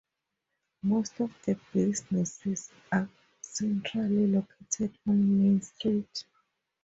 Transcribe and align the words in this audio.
Most 0.81 1.19
of 1.19 1.31
the 1.45 1.59
businesses 1.71 2.71
are 2.91 3.07
centrally 3.39 4.25
located 4.25 4.97
on 5.07 5.37
main 5.43 5.61
street. 5.61 6.25